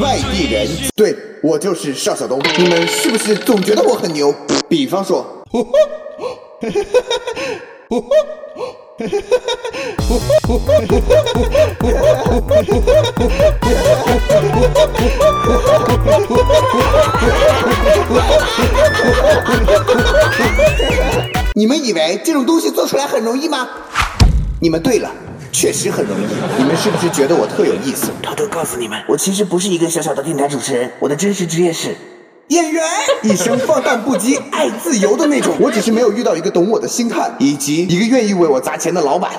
[0.00, 0.66] 外地人，
[0.96, 2.40] 对我就是邵晓东。
[2.56, 4.34] 你们是不是总觉得我很牛？
[4.68, 5.44] 比方说，
[21.54, 23.68] 你们以为这种东西做出来很容易吗？
[24.60, 25.10] 你们对了，
[25.52, 26.24] 确实很容易。
[26.58, 28.10] 你们是不是觉得我特有意思？
[28.22, 31.94] 偷偷告诉你们，我其实不是一个小小的电台主持人，我的真实职业是
[32.48, 32.82] 演员，
[33.22, 35.54] 一生放荡不羁、 爱自由的那种。
[35.60, 39.32] 我只是没有遇到一个懂我的星汉，以及一个愿意为我砸钱的老板。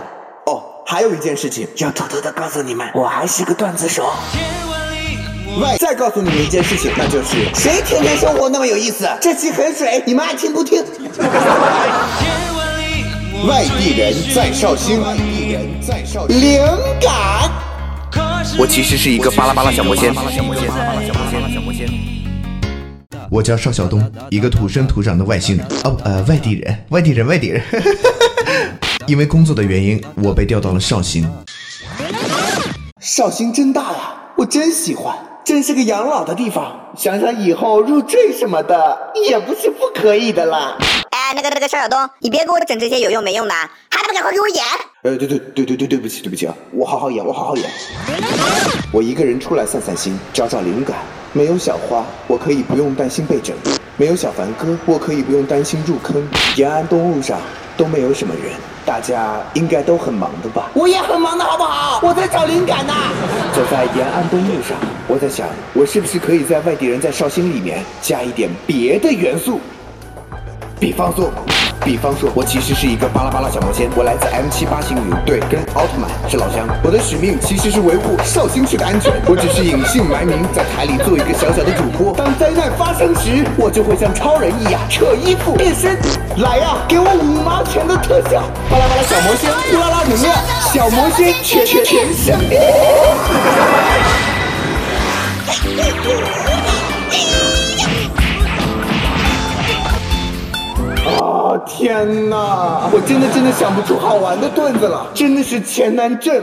[0.45, 4.09] 哦，还有一件事情，要偷偷的告诉你们，我还是个段子手。
[5.61, 9.07] 外，再告诉你们一件事情，那就是谁天天生活那么有意思？
[9.21, 10.83] 这期很水，你们爱听不听？
[13.47, 15.32] 外地人在绍兴，外地人在绍兴，
[16.27, 16.61] 灵
[17.01, 17.51] 感。
[18.57, 20.13] 我其实是一个巴拉巴拉小魔仙。
[23.29, 25.65] 我叫邵晓东，一个土生土长的外星人。
[25.83, 27.63] 哦，呃，外地人，外地人，外地人。
[29.07, 31.27] 因为工作的原因，我被调到了绍兴。
[32.99, 36.79] 绍兴真大呀，我真喜欢，真是个养老的地方。
[36.95, 40.77] 想想以后入赘什么的，也不是不可以的啦。
[41.09, 43.53] 哎，那个那个邵晓东，你别给我整这些有用没用的，
[44.03, 44.65] 还不赶快给我演！
[45.03, 47.69] 呃，对对对对对，对不起对不起啊，我好好演，我好好演。
[48.91, 50.97] 我一个人出来散散心，找找灵感。
[51.31, 53.55] 没有小花，我可以不用担心被整；
[53.95, 56.21] 没有小凡哥，我可以不用担心入坑。
[56.57, 57.39] 延安东路上
[57.77, 58.51] 都没有什么人，
[58.85, 60.69] 大家应该都很忙的吧？
[60.73, 62.01] 我也很忙的好不好？
[62.03, 62.93] 我在找灵感呢。
[63.55, 69.61] 走在延安东路上，我在想，我是不是可以在外地人在绍兴里面加一点别的元素？
[70.79, 71.31] 比方说，
[71.83, 76.65] 比方说，我其实是一个巴拉巴拉小魔仙，我来自 M 七八星云，对，跟奥特曼是老乡。
[76.81, 82.13] 我的使命其实是维护绍兴区的安全，我只是隐姓埋名，在台里做一个小小的主播。
[82.15, 85.97] 当灾难发生时，我就会像超人一样扯衣服变身。
[86.37, 88.41] 来呀，给我五毛钱的特效！
[88.71, 90.35] 巴拉巴拉小魔仙，呼啦啦能量，
[90.71, 92.39] 小魔仙全全全胜
[101.83, 102.89] 天哪！
[102.93, 106.33] 我真的真的想不出好玩的段子了，真的是钱难挣，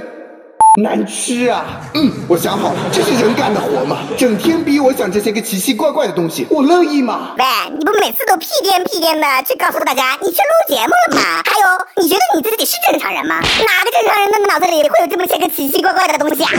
[0.82, 1.64] 难吃啊！
[1.94, 4.00] 嗯，我想好了，这是人干的活吗？
[4.18, 7.30] 整天逼我想这些个奇奇怪怪的东西，我乐意吗？
[7.38, 11.42] 喂，你不每次都屁颠屁颠的去告诉大家你去录节目了吗？
[11.46, 13.36] 还有，你觉得你自己是正常人吗？
[13.36, 16.52] 哪个正常人的脑子里会有这么些个奇奇怪怪的东西啊？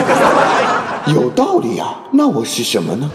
[1.06, 3.08] 有道理啊，那我是什么呢？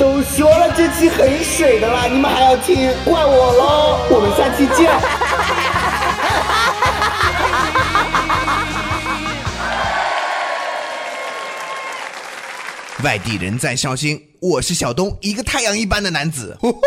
[0.00, 4.00] 都说了这期很水的啦，你们还要听，怪我喽！
[4.08, 4.90] 我们下期见。
[13.04, 16.56] 外地人在绍兴，我是小东，一个太阳一般的男子。
[16.62, 16.80] 呼呼